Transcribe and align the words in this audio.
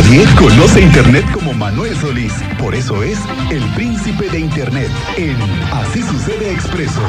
Nadie 0.00 0.24
conoce 0.36 0.80
Internet 0.80 1.24
como 1.32 1.52
Manuel 1.52 1.92
Solís. 1.96 2.32
Por 2.56 2.72
eso 2.72 3.02
es 3.02 3.18
el 3.50 3.64
príncipe 3.74 4.28
de 4.30 4.38
Internet 4.38 4.90
en 5.16 5.36
Así 5.72 6.02
Sucede 6.02 6.52
Expreso. 6.52 7.02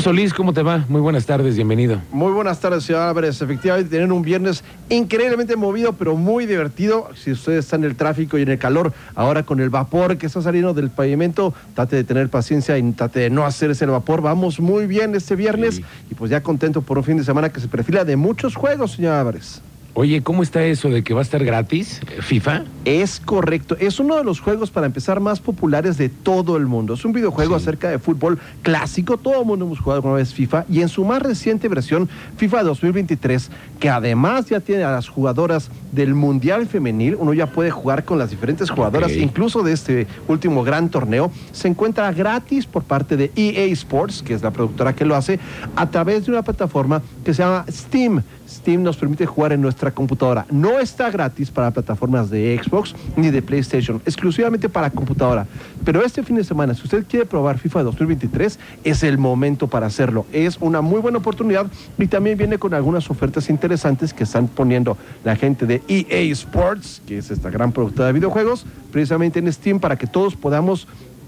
Solís, 0.00 0.34
¿cómo 0.34 0.52
te 0.52 0.62
va? 0.62 0.84
Muy 0.88 1.00
buenas 1.00 1.24
tardes, 1.24 1.54
bienvenido. 1.56 2.00
Muy 2.12 2.32
buenas 2.32 2.60
tardes, 2.60 2.84
señor 2.84 3.02
Álvarez. 3.02 3.40
Efectivamente, 3.40 3.90
tener 3.90 4.10
un 4.12 4.22
viernes 4.22 4.64
increíblemente 4.88 5.56
movido, 5.56 5.92
pero 5.94 6.16
muy 6.16 6.46
divertido. 6.46 7.08
Si 7.14 7.30
usted 7.32 7.54
está 7.54 7.76
en 7.76 7.84
el 7.84 7.96
tráfico 7.96 8.36
y 8.38 8.42
en 8.42 8.48
el 8.50 8.58
calor, 8.58 8.92
ahora 9.14 9.44
con 9.44 9.60
el 9.60 9.70
vapor 9.70 10.18
que 10.18 10.26
está 10.26 10.42
saliendo 10.42 10.74
del 10.74 10.90
pavimento, 10.90 11.54
trate 11.74 11.96
de 11.96 12.04
tener 12.04 12.28
paciencia 12.28 12.76
y 12.76 12.92
trate 12.92 13.20
de 13.20 13.30
no 13.30 13.44
hacerse 13.46 13.84
el 13.84 13.92
vapor. 13.92 14.20
Vamos 14.20 14.60
muy 14.60 14.86
bien 14.86 15.14
este 15.14 15.36
viernes 15.36 15.76
Sí. 15.76 15.84
y 16.10 16.14
pues 16.14 16.30
ya 16.30 16.42
contento 16.42 16.82
por 16.82 16.98
un 16.98 17.04
fin 17.04 17.16
de 17.16 17.24
semana 17.24 17.50
que 17.50 17.60
se 17.60 17.68
perfila 17.68 18.04
de 18.04 18.16
muchos 18.16 18.54
juegos, 18.56 18.92
señor 18.92 19.12
Álvarez. 19.14 19.62
Oye, 19.96 20.24
¿cómo 20.24 20.42
está 20.42 20.64
eso 20.64 20.88
de 20.90 21.04
que 21.04 21.14
va 21.14 21.20
a 21.20 21.22
estar 21.22 21.44
gratis 21.44 22.00
eh, 22.10 22.20
FIFA? 22.20 22.64
Es 22.84 23.20
correcto. 23.20 23.76
Es 23.78 24.00
uno 24.00 24.16
de 24.16 24.24
los 24.24 24.40
juegos, 24.40 24.72
para 24.72 24.86
empezar, 24.86 25.20
más 25.20 25.38
populares 25.38 25.96
de 25.98 26.08
todo 26.08 26.56
el 26.56 26.66
mundo. 26.66 26.94
Es 26.94 27.04
un 27.04 27.12
videojuego 27.12 27.56
Sí. 27.56 27.62
acerca 27.62 27.90
de 27.90 28.00
fútbol 28.00 28.40
clásico. 28.62 29.18
Todo 29.18 29.40
el 29.42 29.46
mundo 29.46 29.66
hemos 29.66 29.78
jugado 29.78 29.98
alguna 29.98 30.16
vez 30.16 30.34
FIFA. 30.34 30.64
Y 30.68 30.80
en 30.80 30.88
su 30.88 31.04
más 31.04 31.22
reciente 31.22 31.68
versión, 31.68 32.08
FIFA 32.36 32.64
2023, 32.64 33.50
que 33.78 33.88
además 33.88 34.46
ya 34.46 34.58
tiene 34.58 34.82
a 34.82 34.90
las 34.90 35.08
jugadoras 35.08 35.70
del 35.92 36.14
Mundial 36.14 36.66
Femenil, 36.66 37.14
uno 37.14 37.32
ya 37.32 37.46
puede 37.46 37.70
jugar 37.70 38.04
con 38.04 38.18
las 38.18 38.30
diferentes 38.30 38.70
jugadoras, 38.70 39.12
incluso 39.12 39.62
de 39.62 39.72
este 39.74 40.08
último 40.26 40.64
gran 40.64 40.88
torneo, 40.88 41.30
se 41.52 41.68
encuentra 41.68 42.12
gratis 42.12 42.66
por 42.66 42.82
parte 42.82 43.16
de 43.16 43.30
EA 43.36 43.66
Sports, 43.72 44.24
que 44.24 44.34
es 44.34 44.42
la 44.42 44.50
productora 44.50 44.92
que 44.96 45.04
lo 45.04 45.14
hace, 45.14 45.38
a 45.76 45.88
través 45.88 46.26
de 46.26 46.32
una 46.32 46.42
plataforma 46.42 47.00
que 47.24 47.32
se 47.32 47.44
llama 47.44 47.64
Steam. 47.70 48.24
Steam 48.48 48.82
nos 48.82 48.96
permite 48.96 49.26
jugar 49.26 49.52
en 49.52 49.60
nuestra 49.60 49.90
computadora. 49.90 50.46
No 50.50 50.78
está 50.78 51.10
gratis 51.10 51.50
para 51.50 51.70
plataformas 51.70 52.30
de 52.30 52.60
Xbox 52.62 52.94
ni 53.16 53.30
de 53.30 53.42
PlayStation, 53.42 54.00
exclusivamente 54.06 54.68
para 54.68 54.90
computadora. 54.90 55.46
Pero 55.84 56.04
este 56.04 56.22
fin 56.22 56.36
de 56.36 56.44
semana, 56.44 56.74
si 56.74 56.82
usted 56.82 57.04
quiere 57.08 57.26
probar 57.26 57.58
FIFA 57.58 57.82
2023, 57.84 58.58
es 58.84 59.02
el 59.02 59.18
momento 59.18 59.68
para 59.68 59.86
hacerlo. 59.86 60.26
Es 60.32 60.58
una 60.60 60.80
muy 60.80 61.00
buena 61.00 61.18
oportunidad 61.18 61.66
y 61.98 62.06
también 62.06 62.38
viene 62.38 62.58
con 62.58 62.74
algunas 62.74 63.10
ofertas 63.10 63.48
interesantes 63.50 64.12
que 64.12 64.24
están 64.24 64.48
poniendo 64.48 64.96
la 65.24 65.36
gente 65.36 65.66
de 65.66 65.82
EA 65.88 66.32
Sports, 66.32 67.02
que 67.06 67.18
es 67.18 67.30
esta 67.30 67.50
gran 67.50 67.72
productora 67.72 68.08
de 68.08 68.12
videojuegos, 68.14 68.66
precisamente 68.92 69.38
en 69.38 69.52
Steam 69.52 69.80
para 69.80 69.96
que 69.96 70.06
todos 70.06 70.36
podamos 70.36 70.86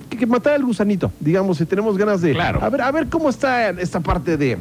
que, 0.08 0.16
que 0.16 0.26
matar 0.26 0.54
el 0.54 0.64
gusanito, 0.64 1.10
digamos, 1.20 1.58
si 1.58 1.66
tenemos 1.66 1.98
ganas 1.98 2.20
de 2.20 2.32
Claro. 2.32 2.62
a 2.62 2.68
ver 2.68 2.80
a 2.80 2.90
ver 2.92 3.08
cómo 3.08 3.28
está 3.28 3.70
esta 3.70 4.00
parte 4.00 4.36
de 4.36 4.58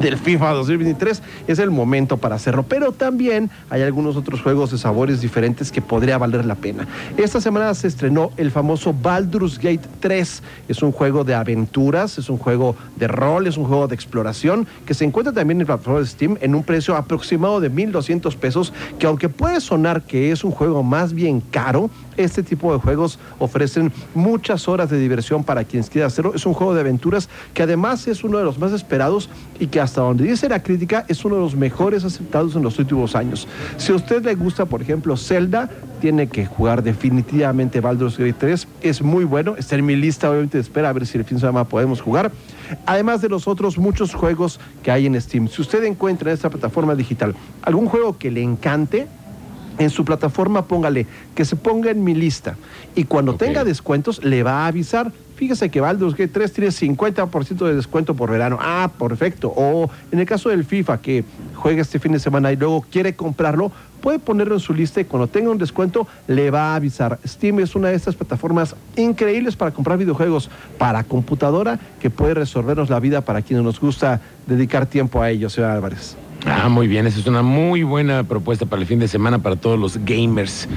del 0.00 0.16
FIFA 0.16 0.52
2023 0.54 1.22
es 1.46 1.58
el 1.58 1.70
momento 1.70 2.16
para 2.16 2.36
hacerlo, 2.36 2.64
pero 2.68 2.92
también 2.92 3.50
hay 3.68 3.82
algunos 3.82 4.16
otros 4.16 4.40
juegos 4.40 4.70
de 4.70 4.78
sabores 4.78 5.20
diferentes 5.20 5.70
que 5.70 5.82
podría 5.82 6.18
valer 6.18 6.44
la 6.46 6.54
pena. 6.54 6.88
Esta 7.16 7.40
semana 7.40 7.74
se 7.74 7.86
estrenó 7.86 8.30
el 8.36 8.50
famoso 8.50 8.94
Baldur's 8.94 9.58
Gate 9.58 9.86
3, 10.00 10.42
es 10.68 10.82
un 10.82 10.92
juego 10.92 11.22
de 11.22 11.34
aventuras, 11.34 12.18
es 12.18 12.30
un 12.30 12.38
juego 12.38 12.76
de 12.96 13.08
rol, 13.08 13.46
es 13.46 13.56
un 13.56 13.64
juego 13.64 13.88
de 13.88 13.94
exploración 13.94 14.66
que 14.86 14.94
se 14.94 15.04
encuentra 15.04 15.32
también 15.32 15.60
en 15.60 15.66
la 15.66 15.76
plataforma 15.76 16.00
de 16.00 16.06
Steam 16.06 16.38
en 16.40 16.54
un 16.54 16.64
precio 16.64 16.96
aproximado 16.96 17.60
de 17.60 17.70
1.200 17.70 18.34
pesos, 18.36 18.72
que 18.98 19.06
aunque 19.06 19.28
puede 19.28 19.60
sonar 19.60 20.02
que 20.02 20.32
es 20.32 20.44
un 20.44 20.50
juego 20.50 20.82
más 20.82 21.12
bien 21.12 21.40
caro, 21.40 21.90
este 22.16 22.42
tipo 22.42 22.72
de 22.72 22.78
juegos 22.78 23.18
ofrecen 23.38 23.92
muchas 24.14 24.68
horas 24.68 24.90
de 24.90 24.98
diversión 24.98 25.44
para 25.44 25.64
quienes 25.64 25.90
quieran 25.90 26.08
hacerlo. 26.08 26.32
Es 26.34 26.46
un 26.46 26.54
juego 26.54 26.74
de 26.74 26.80
aventuras 26.80 27.28
que 27.54 27.62
además 27.62 28.06
es 28.08 28.24
uno 28.24 28.38
de 28.38 28.44
los 28.44 28.58
más 28.58 28.72
esperados 28.72 29.28
y 29.58 29.66
que 29.68 29.80
hasta 29.80 30.00
donde 30.00 30.24
dice 30.24 30.48
la 30.48 30.62
crítica 30.62 31.04
es 31.08 31.24
uno 31.24 31.36
de 31.36 31.42
los 31.42 31.56
mejores 31.56 32.04
aceptados 32.04 32.56
en 32.56 32.62
los 32.62 32.78
últimos 32.78 33.14
años. 33.14 33.46
Si 33.76 33.92
a 33.92 33.96
usted 33.96 34.24
le 34.24 34.34
gusta, 34.34 34.66
por 34.66 34.82
ejemplo, 34.82 35.16
Zelda, 35.16 35.70
tiene 36.00 36.28
que 36.28 36.46
jugar 36.46 36.82
definitivamente 36.82 37.80
Baldur's 37.80 38.18
Gate 38.18 38.34
3. 38.38 38.68
Es 38.80 39.02
muy 39.02 39.24
bueno. 39.24 39.54
Está 39.56 39.76
en 39.76 39.86
mi 39.86 39.96
lista, 39.96 40.30
obviamente, 40.30 40.58
de 40.58 40.62
espera 40.62 40.88
a 40.88 40.92
ver 40.92 41.06
si 41.06 41.18
el 41.18 41.24
fin 41.24 41.36
de 41.36 41.42
semana 41.46 41.64
podemos 41.64 42.00
jugar. 42.00 42.32
Además 42.86 43.20
de 43.20 43.28
los 43.28 43.46
otros 43.46 43.78
muchos 43.78 44.14
juegos 44.14 44.58
que 44.82 44.90
hay 44.90 45.06
en 45.06 45.20
Steam. 45.20 45.48
Si 45.48 45.60
usted 45.60 45.84
encuentra 45.84 46.30
en 46.30 46.34
esta 46.34 46.50
plataforma 46.50 46.94
digital 46.94 47.34
algún 47.62 47.86
juego 47.86 48.16
que 48.16 48.30
le 48.30 48.42
encante, 48.42 49.06
en 49.80 49.90
su 49.90 50.04
plataforma 50.04 50.66
póngale 50.66 51.06
que 51.34 51.44
se 51.44 51.56
ponga 51.56 51.90
en 51.90 52.04
mi 52.04 52.14
lista 52.14 52.56
y 52.94 53.04
cuando 53.04 53.34
tenga 53.34 53.64
descuentos 53.64 54.22
le 54.22 54.42
va 54.42 54.64
a 54.64 54.66
avisar. 54.66 55.10
Fíjese 55.36 55.70
que 55.70 55.80
Baldur's 55.80 56.12
Gate 56.12 56.28
3 56.28 56.52
tiene 56.52 56.68
50% 56.68 57.66
de 57.66 57.74
descuento 57.74 58.14
por 58.14 58.30
verano. 58.30 58.58
Ah, 58.60 58.90
perfecto. 58.98 59.50
O 59.56 59.90
en 60.12 60.18
el 60.18 60.26
caso 60.26 60.50
del 60.50 60.66
FIFA 60.66 61.00
que 61.00 61.24
juega 61.54 61.80
este 61.80 61.98
fin 61.98 62.12
de 62.12 62.18
semana 62.18 62.52
y 62.52 62.56
luego 62.56 62.84
quiere 62.90 63.16
comprarlo, 63.16 63.72
puede 64.02 64.18
ponerlo 64.18 64.52
en 64.52 64.60
su 64.60 64.74
lista 64.74 65.00
y 65.00 65.06
cuando 65.06 65.28
tenga 65.28 65.50
un 65.50 65.56
descuento 65.56 66.06
le 66.28 66.50
va 66.50 66.72
a 66.72 66.74
avisar. 66.74 67.18
Steam 67.26 67.60
es 67.60 67.74
una 67.74 67.88
de 67.88 67.94
estas 67.94 68.16
plataformas 68.16 68.76
increíbles 68.96 69.56
para 69.56 69.70
comprar 69.70 69.96
videojuegos 69.96 70.50
para 70.76 71.04
computadora 71.04 71.80
que 72.00 72.10
puede 72.10 72.34
resolvernos 72.34 72.90
la 72.90 73.00
vida 73.00 73.22
para 73.22 73.40
quienes 73.40 73.64
nos 73.64 73.80
gusta 73.80 74.20
dedicar 74.46 74.84
tiempo 74.84 75.22
a 75.22 75.30
ello, 75.30 75.48
señor 75.48 75.70
Álvarez. 75.70 76.18
Ah, 76.46 76.68
muy 76.68 76.88
bien, 76.88 77.06
esa 77.06 77.20
es 77.20 77.26
una 77.26 77.42
muy 77.42 77.82
buena 77.82 78.24
propuesta 78.24 78.66
para 78.66 78.80
el 78.80 78.88
fin 78.88 78.98
de 78.98 79.08
semana 79.08 79.40
para 79.40 79.56
todos 79.56 79.78
los 79.78 79.98
gamers. 80.04 80.68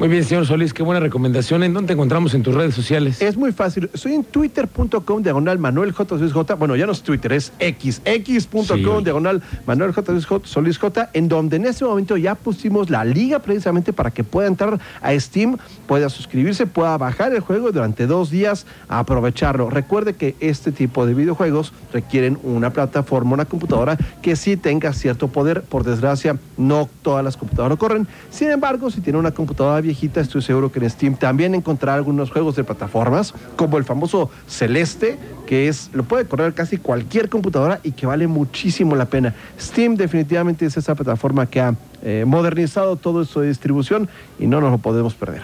Muy 0.00 0.08
bien, 0.08 0.24
señor 0.24 0.46
Solís, 0.46 0.72
qué 0.72 0.82
buena 0.82 0.98
recomendación. 0.98 1.62
¿En 1.62 1.74
dónde 1.74 1.88
te 1.88 1.92
encontramos 1.92 2.32
en 2.32 2.42
tus 2.42 2.54
redes 2.54 2.74
sociales? 2.74 3.20
Es 3.20 3.36
muy 3.36 3.52
fácil. 3.52 3.90
Estoy 3.92 4.14
en 4.14 4.24
twitter.com 4.24 5.22
diagonal 5.22 5.58
Manuel 5.58 5.92
J. 5.92 6.16
Solís 6.16 6.32
J. 6.32 6.54
Bueno, 6.54 6.74
ya 6.74 6.86
no 6.86 6.92
es 6.92 7.02
Twitter, 7.02 7.34
es 7.34 7.52
X. 7.58 8.00
X.com 8.06 8.64
Sí. 8.64 9.04
diagonal 9.04 9.42
Manuel 9.66 9.92
J. 9.92 10.14
Solís 10.44 10.78
J-. 10.78 11.10
En 11.12 11.28
donde 11.28 11.56
en 11.56 11.66
este 11.66 11.84
momento 11.84 12.16
ya 12.16 12.34
pusimos 12.34 12.88
la 12.88 13.04
liga 13.04 13.40
precisamente 13.40 13.92
para 13.92 14.10
que 14.10 14.24
pueda 14.24 14.48
entrar 14.48 14.80
a 15.02 15.20
Steam, 15.20 15.58
pueda 15.86 16.08
suscribirse, 16.08 16.66
pueda 16.66 16.96
bajar 16.96 17.34
el 17.34 17.40
juego 17.40 17.68
y 17.68 17.72
durante 17.72 18.06
dos 18.06 18.30
días 18.30 18.64
aprovecharlo. 18.88 19.68
Recuerde 19.68 20.14
que 20.14 20.34
este 20.40 20.72
tipo 20.72 21.04
de 21.04 21.12
videojuegos 21.12 21.74
requieren 21.92 22.38
una 22.42 22.70
plataforma, 22.72 23.34
una 23.34 23.44
computadora 23.44 23.98
que 24.22 24.34
sí 24.34 24.56
tenga 24.56 24.94
cierto 24.94 25.28
poder. 25.28 25.60
Por 25.60 25.84
desgracia, 25.84 26.38
no 26.56 26.88
todas 27.02 27.22
las 27.22 27.36
computadoras 27.36 27.76
corren. 27.76 28.08
Sin 28.30 28.50
embargo, 28.50 28.90
si 28.90 29.02
tiene 29.02 29.18
una 29.18 29.32
computadora 29.32 29.89
viejita, 29.90 30.20
estoy 30.20 30.42
seguro 30.42 30.70
que 30.70 30.78
en 30.78 30.88
Steam 30.88 31.16
también 31.16 31.54
encontrará 31.54 31.94
algunos 31.94 32.30
juegos 32.30 32.54
de 32.54 32.62
plataformas, 32.62 33.34
como 33.56 33.76
el 33.76 33.84
famoso 33.84 34.30
Celeste, 34.46 35.18
que 35.46 35.66
es, 35.66 35.90
lo 35.92 36.04
puede 36.04 36.26
correr 36.26 36.54
casi 36.54 36.76
cualquier 36.76 37.28
computadora 37.28 37.80
y 37.82 37.90
que 37.90 38.06
vale 38.06 38.28
muchísimo 38.28 38.94
la 38.94 39.06
pena. 39.06 39.34
Steam 39.60 39.96
definitivamente 39.96 40.64
es 40.64 40.76
esa 40.76 40.94
plataforma 40.94 41.46
que 41.46 41.60
ha 41.60 41.74
eh, 42.02 42.24
modernizado 42.24 42.96
todo 42.96 43.24
de 43.24 43.48
distribución 43.48 44.08
y 44.38 44.46
no 44.46 44.60
nos 44.60 44.70
lo 44.70 44.78
podemos 44.78 45.14
perder. 45.14 45.42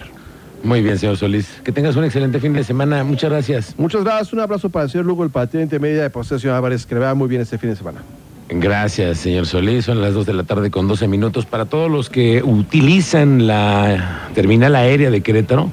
Muy 0.62 0.80
bien, 0.80 0.96
señor 0.98 1.16
Solís. 1.16 1.48
Que 1.64 1.72
tengas 1.72 1.96
un 1.96 2.04
excelente 2.04 2.38
fin 2.38 2.52
de 2.52 2.62
semana. 2.62 3.02
Muchas 3.04 3.30
gracias. 3.30 3.74
Muchas 3.76 4.04
gracias, 4.04 4.32
un 4.32 4.40
abrazo 4.40 4.70
para 4.70 4.84
el 4.84 4.90
señor 4.90 5.06
Lugo, 5.06 5.24
el 5.24 5.30
patente 5.30 5.78
media 5.80 6.02
de 6.02 6.10
posesión 6.10 6.54
Álvarez, 6.54 6.86
que 6.86 6.94
le 6.94 7.00
vaya 7.00 7.14
muy 7.14 7.28
bien 7.28 7.42
este 7.42 7.58
fin 7.58 7.70
de 7.70 7.76
semana. 7.76 8.00
Gracias, 8.48 9.18
señor 9.18 9.46
Solís. 9.46 9.84
Son 9.84 10.00
las 10.00 10.14
2 10.14 10.24
de 10.24 10.32
la 10.32 10.44
tarde 10.44 10.70
con 10.70 10.86
12 10.86 11.08
minutos. 11.08 11.46
Para 11.46 11.64
todos 11.64 11.90
los 11.90 12.10
que 12.10 12.44
utilizan 12.44 13.48
la 13.48 14.28
terminal 14.34 14.76
aérea 14.76 15.10
de 15.10 15.20
Querétaro, 15.20 15.70